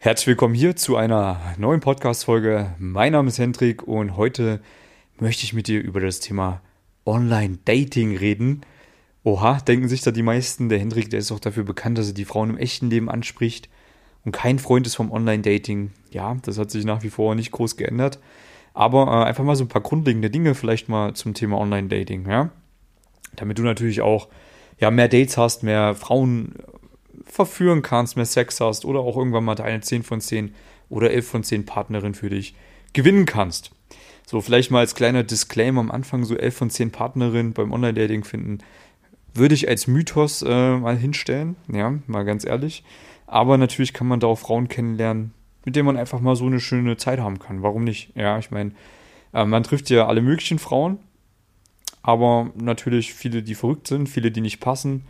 [0.00, 2.72] Herzlich willkommen hier zu einer neuen Podcast-Folge.
[2.78, 4.60] Mein Name ist Hendrik und heute
[5.18, 6.60] möchte ich mit dir über das Thema
[7.04, 8.60] Online-Dating reden.
[9.24, 10.68] Oha, denken sich da die meisten.
[10.68, 13.68] Der Hendrik, der ist auch dafür bekannt, dass er die Frauen im echten Leben anspricht
[14.24, 15.90] und kein Freund ist vom Online-Dating.
[16.12, 18.20] Ja, das hat sich nach wie vor nicht groß geändert.
[18.74, 22.50] Aber äh, einfach mal so ein paar grundlegende Dinge vielleicht mal zum Thema Online-Dating, ja.
[23.34, 24.28] Damit du natürlich auch
[24.78, 26.54] ja, mehr Dates hast, mehr Frauen
[27.24, 30.54] verführen kannst, mehr Sex hast oder auch irgendwann mal deine 10 von 10
[30.88, 32.54] oder 11 von 10 Partnerin für dich
[32.92, 33.72] gewinnen kannst.
[34.26, 38.24] So, vielleicht mal als kleiner Disclaimer am Anfang, so 11 von 10 Partnerinnen beim Online-Dating
[38.24, 38.58] finden,
[39.34, 42.84] würde ich als Mythos äh, mal hinstellen, ja, mal ganz ehrlich.
[43.26, 45.32] Aber natürlich kann man da auch Frauen kennenlernen,
[45.64, 47.62] mit denen man einfach mal so eine schöne Zeit haben kann.
[47.62, 48.10] Warum nicht?
[48.16, 48.72] Ja, ich meine,
[49.32, 50.98] äh, man trifft ja alle möglichen Frauen,
[52.02, 55.04] aber natürlich viele, die verrückt sind, viele, die nicht passen,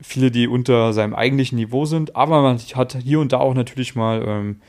[0.00, 3.94] viele, die unter seinem eigentlichen Niveau sind, aber man hat hier und da auch natürlich
[3.94, 4.60] mal, ähm,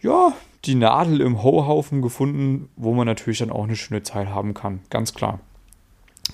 [0.00, 0.32] ja,
[0.64, 4.80] die Nadel im Hohaufen gefunden, wo man natürlich dann auch eine schöne Zeit haben kann,
[4.90, 5.40] ganz klar.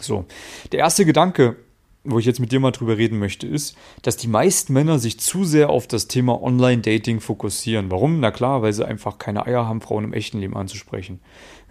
[0.01, 0.27] So,
[0.73, 1.57] der erste Gedanke,
[2.05, 5.19] wo ich jetzt mit dir mal drüber reden möchte, ist, dass die meisten Männer sich
[5.19, 7.91] zu sehr auf das Thema Online-Dating fokussieren.
[7.91, 8.21] Warum?
[8.21, 11.21] Na klar, weil sie einfach keine Eier haben, Frauen im echten Leben anzusprechen.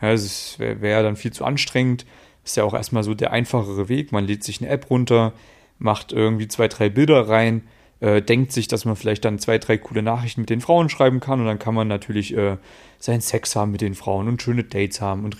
[0.02, 2.06] Ja, es wäre wär dann viel zu anstrengend.
[2.44, 4.12] Ist ja auch erstmal so der einfachere Weg.
[4.12, 5.34] Man lädt sich eine App runter,
[5.80, 7.64] macht irgendwie zwei, drei Bilder rein,
[8.00, 11.20] äh, denkt sich, dass man vielleicht dann zwei, drei coole Nachrichten mit den Frauen schreiben
[11.20, 12.58] kann und dann kann man natürlich äh,
[13.00, 15.38] seinen Sex haben mit den Frauen und schöne Dates haben und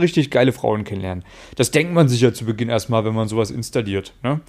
[0.00, 1.24] richtig geile Frauen kennenlernen.
[1.56, 4.14] Das denkt man sich ja zu Beginn erstmal, wenn man sowas installiert.
[4.22, 4.40] Ne?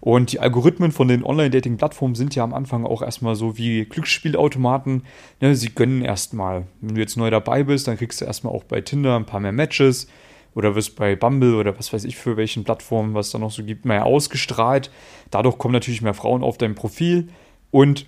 [0.00, 5.04] Und die Algorithmen von den Online-Dating-Plattformen sind ja am Anfang auch erstmal so wie Glücksspielautomaten.
[5.40, 5.56] Ne?
[5.56, 6.66] Sie gönnen erstmal.
[6.80, 9.40] Wenn du jetzt neu dabei bist, dann kriegst du erstmal auch bei Tinder ein paar
[9.40, 10.08] mehr Matches
[10.54, 13.64] oder wirst bei Bumble oder was weiß ich für welchen Plattformen, was da noch so
[13.64, 14.90] gibt, mehr ausgestrahlt.
[15.30, 17.28] Dadurch kommen natürlich mehr Frauen auf dein Profil
[17.70, 18.06] und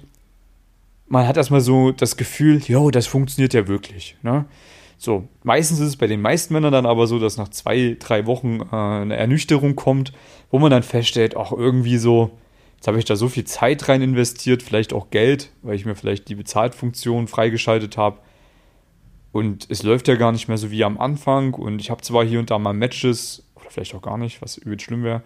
[1.09, 4.17] man hat erstmal so das Gefühl, jo, das funktioniert ja wirklich.
[4.23, 4.45] Ne?
[4.99, 8.27] So, meistens ist es bei den meisten Männern dann aber so, dass nach zwei, drei
[8.27, 10.13] Wochen äh, eine Ernüchterung kommt,
[10.51, 12.31] wo man dann feststellt, auch irgendwie so,
[12.77, 15.95] jetzt habe ich da so viel Zeit rein investiert, vielleicht auch Geld, weil ich mir
[15.95, 18.19] vielleicht die Bezahltfunktion freigeschaltet habe.
[19.37, 21.53] Und es läuft ja gar nicht mehr so wie am Anfang.
[21.53, 24.57] Und ich habe zwar hier und da mal Matches, oder vielleicht auch gar nicht, was
[24.57, 25.23] übel schlimm wäre.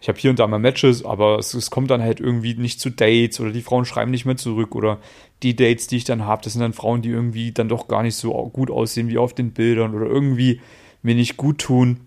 [0.00, 2.80] Ich habe hier und da mal Matches, aber es, es, kommt dann halt irgendwie nicht
[2.80, 4.98] zu Dates oder die Frauen schreiben nicht mehr zurück oder
[5.44, 8.02] die Dates, die ich dann habe, das sind dann Frauen, die irgendwie dann doch gar
[8.02, 10.60] nicht so gut aussehen wie auf den Bildern oder irgendwie
[11.02, 12.00] mir nicht gut tun.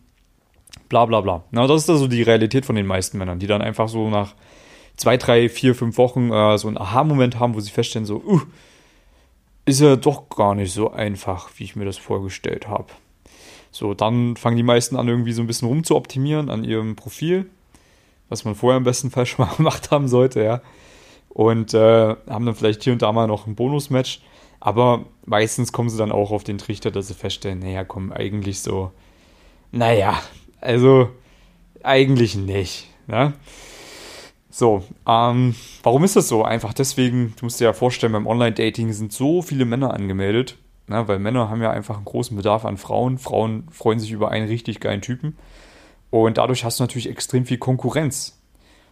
[0.89, 1.45] Bla bla bla.
[1.51, 4.33] Na, das ist also die Realität von den meisten Männern, die dann einfach so nach
[4.97, 8.41] zwei, drei, vier, fünf Wochen äh, so einen Aha-Moment haben, wo sie feststellen, so, uh,
[9.65, 12.87] ist ja doch gar nicht so einfach, wie ich mir das vorgestellt habe.
[13.71, 17.49] So, dann fangen die meisten an, irgendwie so ein bisschen rumzuoptimieren an ihrem Profil,
[18.29, 20.61] was man vorher im besten Fall schon mal gemacht haben sollte, ja.
[21.29, 24.21] Und äh, haben dann vielleicht hier und da mal noch ein Bonusmatch.
[24.61, 28.61] Aber meistens kommen sie dann auch auf den Trichter, dass sie feststellen, naja, komm, eigentlich
[28.61, 28.91] so,
[29.71, 30.21] naja,
[30.61, 31.09] also
[31.83, 32.87] eigentlich nicht.
[33.07, 33.33] Ne?
[34.57, 36.45] So, ähm, warum ist das so?
[36.45, 40.55] Einfach deswegen, du musst dir ja vorstellen, beim Online-Dating sind so viele Männer angemeldet,
[40.87, 43.17] ne, weil Männer haben ja einfach einen großen Bedarf an Frauen.
[43.17, 45.35] Frauen freuen sich über einen richtig geilen Typen.
[46.09, 48.41] Und dadurch hast du natürlich extrem viel Konkurrenz.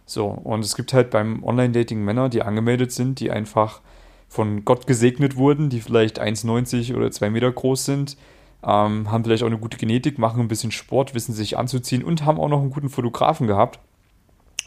[0.04, 3.80] So, und es gibt halt beim Online-Dating Männer, die angemeldet sind, die einfach
[4.28, 8.18] von Gott gesegnet wurden, die vielleicht 1,90 oder 2 Meter groß sind,
[8.62, 12.26] ähm, haben vielleicht auch eine gute Genetik, machen ein bisschen Sport, wissen sich anzuziehen und
[12.26, 13.78] haben auch noch einen guten Fotografen gehabt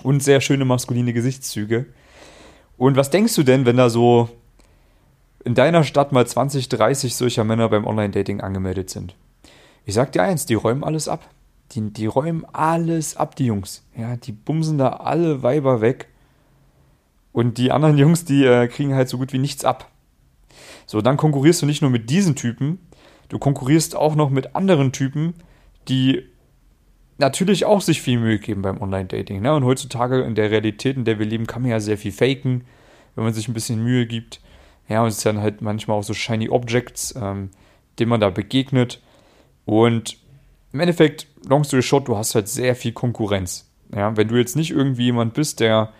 [0.03, 1.87] und sehr schöne maskuline Gesichtszüge.
[2.77, 4.29] Und was denkst du denn, wenn da so
[5.43, 9.15] in deiner Stadt mal 20, 30 solcher Männer beim Online-Dating angemeldet sind?
[9.85, 11.29] Ich sag dir eins, die räumen alles ab.
[11.71, 13.83] Die, die räumen alles ab, die Jungs.
[13.97, 16.07] Ja, die bumsen da alle Weiber weg.
[17.31, 19.89] Und die anderen Jungs, die äh, kriegen halt so gut wie nichts ab.
[20.85, 22.79] So, dann konkurrierst du nicht nur mit diesen Typen,
[23.29, 25.33] du konkurrierst auch noch mit anderen Typen,
[25.89, 26.23] die
[27.17, 29.41] natürlich auch sich viel Mühe geben beim Online-Dating.
[29.41, 29.53] Ne?
[29.53, 32.65] Und heutzutage in der Realität, in der wir leben, kann man ja sehr viel faken,
[33.15, 34.39] wenn man sich ein bisschen Mühe gibt.
[34.87, 37.49] Ja, und es dann halt manchmal auch so shiny Objects, ähm,
[37.99, 39.01] denen man da begegnet.
[39.65, 40.17] Und
[40.71, 43.69] im Endeffekt, long story short, du hast halt sehr viel Konkurrenz.
[43.93, 45.91] Ja, wenn du jetzt nicht irgendwie jemand bist, der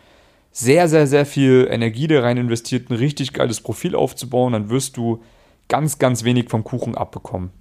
[0.52, 4.98] sehr, sehr, sehr viel Energie da rein investiert, ein richtig geiles Profil aufzubauen, dann wirst
[4.98, 5.24] du
[5.68, 7.52] ganz, ganz wenig vom Kuchen abbekommen.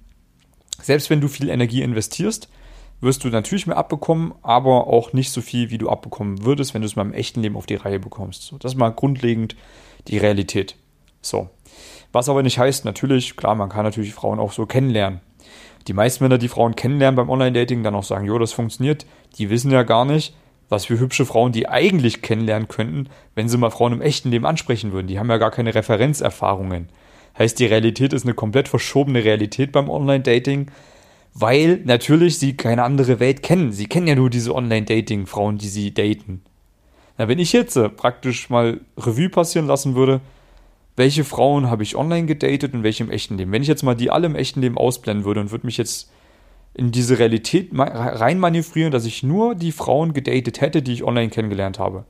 [0.81, 2.49] Selbst wenn du viel Energie investierst,
[2.99, 6.81] wirst du natürlich mehr abbekommen, aber auch nicht so viel, wie du abbekommen würdest, wenn
[6.81, 8.43] du es mal im echten Leben auf die Reihe bekommst.
[8.43, 9.55] So, das ist mal grundlegend
[10.07, 10.75] die Realität.
[11.21, 11.49] So.
[12.11, 15.19] Was aber nicht heißt, natürlich, klar, man kann natürlich Frauen auch so kennenlernen.
[15.87, 19.05] Die meisten Männer, die Frauen kennenlernen beim Online-Dating, dann auch sagen, jo, das funktioniert,
[19.37, 20.35] die wissen ja gar nicht,
[20.69, 24.45] was für hübsche Frauen die eigentlich kennenlernen könnten, wenn sie mal Frauen im echten Leben
[24.45, 25.07] ansprechen würden.
[25.07, 26.89] Die haben ja gar keine Referenzerfahrungen.
[27.37, 30.71] Heißt, die Realität ist eine komplett verschobene Realität beim Online-Dating,
[31.39, 33.71] weil natürlich sie keine andere Welt kennen.
[33.71, 36.41] Sie kennen ja nur diese Online-Dating-Frauen, die sie daten.
[37.17, 40.21] Na, wenn ich jetzt äh, praktisch mal Revue passieren lassen würde,
[40.95, 43.51] welche Frauen habe ich online gedatet und welche im echten Leben?
[43.51, 46.11] Wenn ich jetzt mal die alle im echten Leben ausblenden würde und würde mich jetzt
[46.73, 51.77] in diese Realität reinmanövrieren, dass ich nur die Frauen gedatet hätte, die ich online kennengelernt
[51.77, 52.05] habe,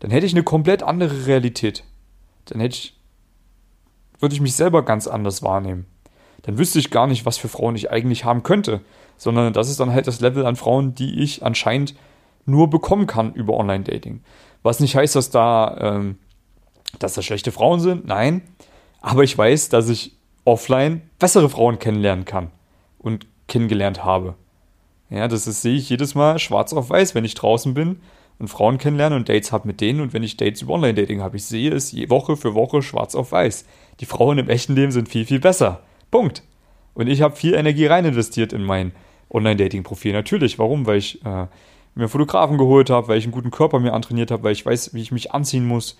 [0.00, 1.84] dann hätte ich eine komplett andere Realität.
[2.46, 2.96] Dann hätte ich,
[4.18, 5.86] würde ich mich selber ganz anders wahrnehmen.
[6.42, 8.80] Dann wüsste ich gar nicht, was für Frauen ich eigentlich haben könnte,
[9.16, 11.94] sondern das ist dann halt das Level an Frauen, die ich anscheinend
[12.46, 14.22] nur bekommen kann über Online-Dating.
[14.62, 16.18] Was nicht heißt, dass da, ähm,
[16.98, 18.42] dass da schlechte Frauen sind, nein,
[19.00, 22.50] aber ich weiß, dass ich offline bessere Frauen kennenlernen kann
[22.98, 24.34] und kennengelernt habe.
[25.10, 28.00] Ja, das ist, sehe ich jedes Mal schwarz auf weiß, wenn ich draußen bin
[28.38, 31.36] und Frauen kennenlerne und Dates habe mit denen und wenn ich Dates über Online-Dating habe.
[31.36, 33.64] Ich sehe es Woche für Woche schwarz auf weiß.
[34.00, 35.82] Die Frauen im echten Leben sind viel, viel besser.
[36.10, 36.42] Punkt.
[36.94, 38.92] Und ich habe viel Energie rein investiert in mein
[39.30, 40.12] Online-Dating-Profil.
[40.12, 40.58] Natürlich.
[40.58, 40.86] Warum?
[40.86, 41.46] Weil ich äh,
[41.94, 44.94] mir Fotografen geholt habe, weil ich einen guten Körper mir antrainiert habe, weil ich weiß,
[44.94, 45.98] wie ich mich anziehen muss.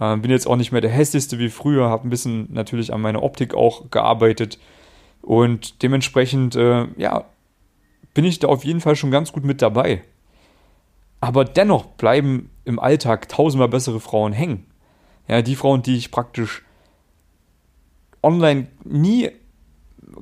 [0.00, 3.00] Äh, bin jetzt auch nicht mehr der hässlichste wie früher, habe ein bisschen natürlich an
[3.00, 4.58] meiner Optik auch gearbeitet
[5.22, 7.24] und dementsprechend, äh, ja,
[8.14, 10.02] bin ich da auf jeden Fall schon ganz gut mit dabei.
[11.20, 14.66] Aber dennoch bleiben im Alltag tausendmal bessere Frauen hängen.
[15.26, 16.62] Ja, die Frauen, die ich praktisch
[18.22, 19.30] online nie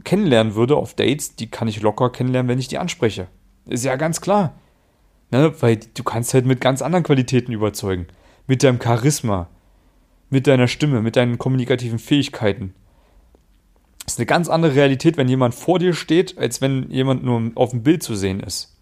[0.05, 3.29] kennenlernen würde auf Dates, die kann ich locker kennenlernen, wenn ich die anspreche.
[3.67, 4.55] Ist ja ganz klar.
[5.31, 5.53] Ne?
[5.61, 8.07] Weil du kannst halt mit ganz anderen Qualitäten überzeugen.
[8.47, 9.49] Mit deinem Charisma,
[10.31, 12.75] mit deiner Stimme, mit deinen kommunikativen Fähigkeiten.
[14.05, 17.51] Das ist eine ganz andere Realität, wenn jemand vor dir steht, als wenn jemand nur
[17.57, 18.77] auf dem Bild zu sehen ist.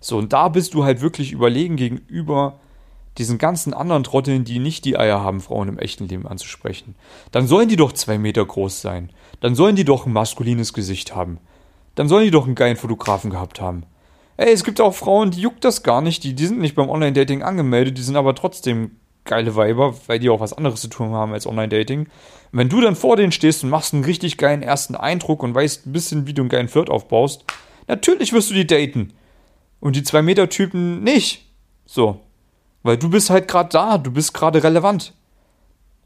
[0.00, 2.58] So, und da bist du halt wirklich überlegen gegenüber
[3.18, 6.94] diesen ganzen anderen Trotteln, die nicht die Eier haben, Frauen im echten Leben anzusprechen.
[7.30, 9.10] Dann sollen die doch zwei Meter groß sein.
[9.40, 11.38] Dann sollen die doch ein maskulines Gesicht haben.
[11.94, 13.84] Dann sollen die doch einen geilen Fotografen gehabt haben.
[14.36, 16.90] Ey, es gibt auch Frauen, die juckt das gar nicht, die, die sind nicht beim
[16.90, 21.12] Online-Dating angemeldet, die sind aber trotzdem geile Weiber, weil die auch was anderes zu tun
[21.12, 22.08] haben als Online-Dating.
[22.50, 25.86] Wenn du dann vor denen stehst und machst einen richtig geilen ersten Eindruck und weißt
[25.86, 27.44] ein bisschen, wie du einen geilen Flirt aufbaust,
[27.86, 29.12] natürlich wirst du die daten.
[29.80, 31.46] Und die 2-Meter-Typen nicht.
[31.86, 32.20] So.
[32.84, 35.14] Weil du bist halt gerade da, du bist gerade relevant.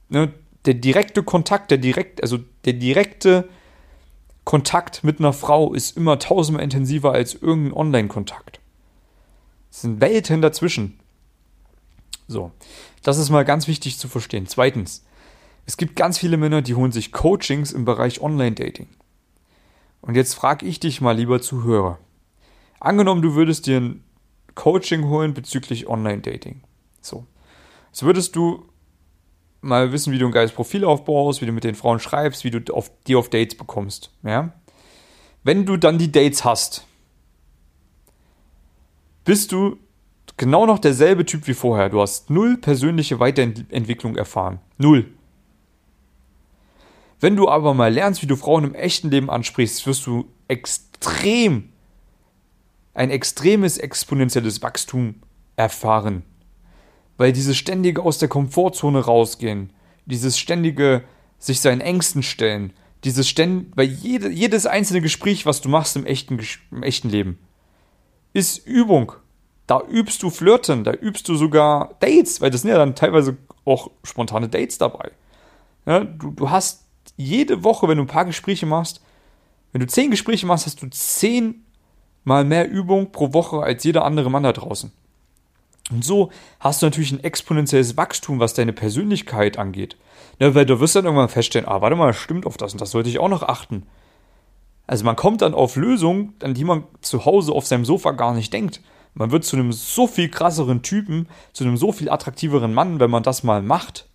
[0.09, 0.33] Ne?
[0.65, 3.49] Der direkte Kontakt, der direkt, also der direkte
[4.45, 8.61] Kontakt mit einer Frau ist immer tausendmal intensiver als irgendein Online-Kontakt.
[9.71, 10.99] Es sind Welten dazwischen.
[12.29, 12.53] So.
[13.03, 14.47] Das ist mal ganz wichtig zu verstehen.
[14.47, 15.05] Zweitens,
[15.67, 18.89] es gibt ganz viele Männer, die holen sich Coachings im Bereich Online-Dating.
[20.01, 21.99] Und jetzt frage ich dich mal, lieber Zuhörer.
[22.79, 24.05] Angenommen, du würdest dir ein
[24.55, 26.63] Coaching holen bezüglich Online-Dating.
[27.01, 27.27] So.
[27.89, 28.69] Jetzt würdest du
[29.61, 32.51] mal wissen, wie du ein geiles Profil aufbaust, wie du mit den Frauen schreibst, wie
[32.51, 34.11] du auf, die auf Dates bekommst.
[34.23, 34.53] Ja?
[35.43, 36.87] Wenn du dann die Dates hast,
[39.25, 39.79] bist du
[40.37, 41.89] genau noch derselbe Typ wie vorher.
[41.89, 44.61] Du hast null persönliche Weiterentwicklung erfahren.
[44.79, 45.13] Null.
[47.21, 51.73] Wenn du aber mal lernst, wie du Frauen im echten Leben ansprichst, wirst du extrem,
[52.95, 55.17] ein extremes exponentielles Wachstum
[55.57, 56.23] erfahren.
[57.19, 59.71] Weil dieses ständige aus der Komfortzone rausgehen,
[60.07, 61.05] dieses ständige
[61.39, 62.73] sich seinen Ängsten stellen,
[63.05, 67.39] dieses ständ, weil jede, jedes einzelne Gespräch, was du machst im echten, im echten Leben,
[68.33, 69.13] ist Übung.
[69.67, 73.37] Da übst du Flirten, da übst du sogar Dates, weil das sind ja dann teilweise
[73.65, 75.11] auch spontane Dates dabei.
[75.87, 79.03] Ja, du, du hast jede Woche, wenn du ein paar Gespräche machst,
[79.73, 81.65] wenn du zehn Gespräche machst, hast du zehn
[82.25, 84.91] mal mehr Übung pro Woche als jeder andere Mann da draußen.
[85.91, 86.31] Und so
[86.61, 89.97] hast du natürlich ein exponentielles Wachstum, was deine Persönlichkeit angeht.
[90.39, 92.91] Ja, weil du wirst dann irgendwann feststellen, ah, warte mal, stimmt auf das und das
[92.91, 93.87] sollte ich auch noch achten.
[94.87, 98.35] Also man kommt dann auf Lösungen, an die man zu Hause auf seinem Sofa gar
[98.35, 98.81] nicht denkt.
[99.15, 103.11] Man wird zu einem so viel krasseren Typen, zu einem so viel attraktiveren Mann, wenn
[103.11, 104.09] man das mal macht,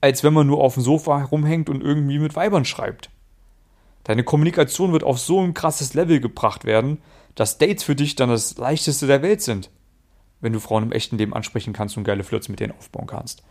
[0.00, 3.10] als wenn man nur auf dem Sofa herumhängt und irgendwie mit Weibern schreibt.
[4.04, 7.00] Deine Kommunikation wird auf so ein krasses Level gebracht werden,
[7.34, 9.70] dass Dates für dich dann das leichteste der Welt sind.
[10.40, 13.42] Wenn du Frauen im echten Leben ansprechen kannst und geile Flirts mit denen aufbauen kannst.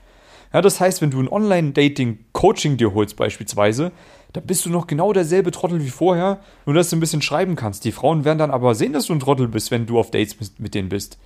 [0.53, 3.91] Ja, das heißt, wenn du ein Online-Dating-Coaching dir holst beispielsweise,
[4.33, 7.55] da bist du noch genau derselbe Trottel wie vorher, nur dass du ein bisschen schreiben
[7.55, 7.83] kannst.
[7.85, 10.39] Die Frauen werden dann aber sehen, dass du ein Trottel bist, wenn du auf Dates
[10.39, 11.17] mit, mit denen bist.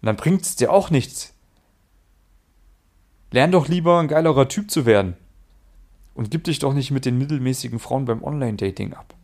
[0.00, 1.34] Und dann bringt es dir auch nichts.
[3.32, 5.16] Lern doch lieber ein geilerer Typ zu werden.
[6.14, 9.14] Und gib dich doch nicht mit den mittelmäßigen Frauen beim Online-Dating ab.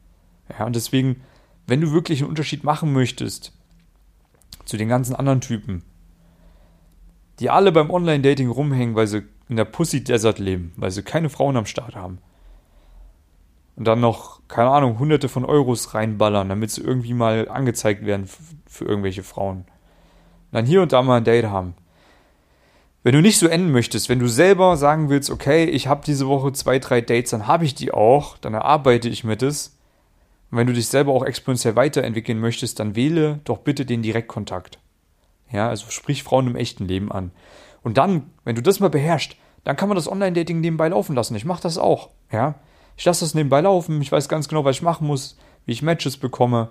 [0.58, 1.22] Ja, und deswegen,
[1.66, 3.52] wenn du wirklich einen Unterschied machen möchtest
[4.70, 5.82] zu den ganzen anderen Typen,
[7.40, 11.28] die alle beim Online-Dating rumhängen, weil sie in der Pussy Desert leben, weil sie keine
[11.28, 12.18] Frauen am Start haben.
[13.74, 18.28] Und dann noch, keine Ahnung, hunderte von Euros reinballern, damit sie irgendwie mal angezeigt werden
[18.66, 19.56] für irgendwelche Frauen.
[19.56, 21.74] Und dann hier und da mal ein Date haben.
[23.02, 26.28] Wenn du nicht so enden möchtest, wenn du selber sagen willst, okay, ich habe diese
[26.28, 29.79] Woche zwei, drei Dates, dann habe ich die auch, dann erarbeite ich mit es.
[30.50, 34.78] Und wenn du dich selber auch exponentiell weiterentwickeln möchtest, dann wähle doch bitte den Direktkontakt.
[35.50, 37.30] Ja, also sprich Frauen im echten Leben an.
[37.82, 41.34] Und dann, wenn du das mal beherrschst, dann kann man das Online-Dating nebenbei laufen lassen.
[41.34, 42.10] Ich mache das auch.
[42.32, 42.54] Ja,
[42.96, 44.00] ich lasse das nebenbei laufen.
[44.02, 46.68] Ich weiß ganz genau, was ich machen muss, wie ich Matches bekomme,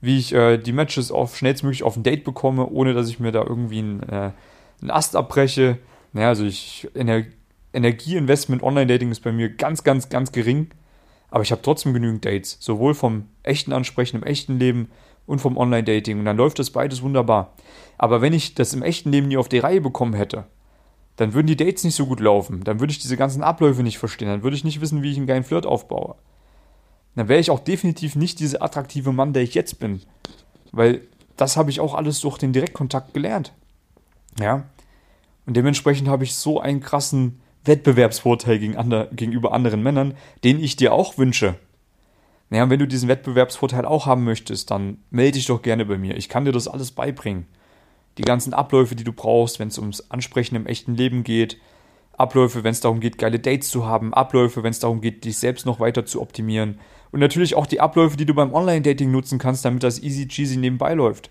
[0.00, 3.32] wie ich äh, die Matches auf schnellstmöglich auf ein Date bekomme, ohne dass ich mir
[3.32, 4.30] da irgendwie ein äh,
[4.82, 5.78] einen Ast abbreche.
[6.12, 7.24] Naja, also ich, Ener
[7.72, 10.70] Energieinvestment Online-Dating ist bei mir ganz, ganz, ganz gering.
[11.32, 12.58] Aber ich habe trotzdem genügend Dates.
[12.60, 14.90] Sowohl vom echten Ansprechen im echten Leben
[15.26, 16.18] und vom Online-Dating.
[16.18, 17.54] Und dann läuft das beides wunderbar.
[17.96, 20.44] Aber wenn ich das im echten Leben nie auf die Reihe bekommen hätte,
[21.16, 22.64] dann würden die Dates nicht so gut laufen.
[22.64, 24.28] Dann würde ich diese ganzen Abläufe nicht verstehen.
[24.28, 26.16] Dann würde ich nicht wissen, wie ich einen geilen Flirt aufbaue.
[27.16, 30.02] Dann wäre ich auch definitiv nicht dieser attraktive Mann, der ich jetzt bin.
[30.70, 31.00] Weil
[31.38, 33.54] das habe ich auch alles durch den Direktkontakt gelernt.
[34.38, 34.64] Ja.
[35.46, 40.14] Und dementsprechend habe ich so einen krassen Wettbewerbsvorteil gegen andre, gegenüber anderen Männern,
[40.44, 41.54] den ich dir auch wünsche.
[42.50, 46.16] Naja, wenn du diesen Wettbewerbsvorteil auch haben möchtest, dann melde dich doch gerne bei mir.
[46.16, 47.46] Ich kann dir das alles beibringen.
[48.18, 51.58] Die ganzen Abläufe, die du brauchst, wenn es ums Ansprechen im echten Leben geht,
[52.12, 55.38] Abläufe, wenn es darum geht, geile Dates zu haben, Abläufe, wenn es darum geht, dich
[55.38, 56.78] selbst noch weiter zu optimieren
[57.10, 60.56] und natürlich auch die Abläufe, die du beim Online-Dating nutzen kannst, damit das easy cheesy
[60.56, 61.30] nebenbei läuft.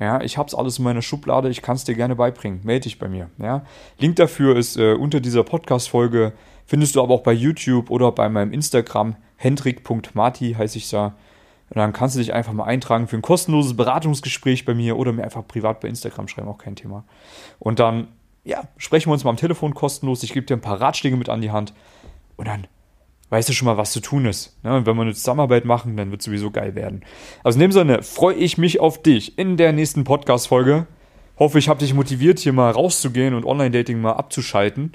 [0.00, 2.60] Ja, ich hab's alles in meiner Schublade, ich kann es dir gerne beibringen.
[2.62, 3.30] Melde dich bei mir.
[3.38, 3.64] Ja.
[3.98, 6.32] Link dafür ist äh, unter dieser Podcast-Folge,
[6.66, 11.16] findest du aber auch bei YouTube oder bei meinem Instagram, hendrik.marti heiße ich da.
[11.70, 15.12] Und dann kannst du dich einfach mal eintragen für ein kostenloses Beratungsgespräch bei mir oder
[15.12, 17.04] mir einfach privat bei Instagram schreiben, auch kein Thema.
[17.58, 18.08] Und dann,
[18.44, 20.22] ja, sprechen wir uns mal am Telefon kostenlos.
[20.22, 21.74] Ich gebe dir ein paar Ratschläge mit an die Hand.
[22.36, 22.66] Und dann
[23.30, 24.56] weißt du schon mal, was zu tun ist.
[24.64, 24.74] Ne?
[24.74, 27.02] Und wenn wir eine Zusammenarbeit machen, dann wird es sowieso geil werden.
[27.44, 30.86] Also in dem Sinne freue ich mich auf dich in der nächsten Podcast-Folge.
[31.38, 34.92] Hoffe, ich habe dich motiviert, hier mal rauszugehen und Online-Dating mal abzuschalten.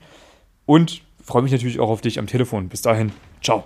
[0.66, 2.70] Und freue mich natürlich auch auf dich am Telefon.
[2.70, 3.12] Bis dahin,
[3.42, 3.63] ciao.